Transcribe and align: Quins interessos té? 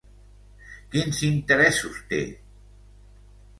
Quins 0.95 1.19
interessos 1.27 2.01
té? 2.15 2.25